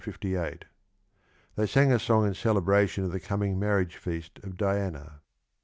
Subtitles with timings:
[1.55, 5.21] They sang a song in celebration of the coming marriage feast of Diana.